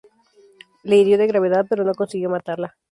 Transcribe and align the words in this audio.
La 0.81 0.95
hirió 0.95 1.15
de 1.19 1.27
gravedad, 1.27 1.67
pero 1.69 1.83
no 1.83 1.93
consiguió 1.93 2.27
matarla. 2.27 2.75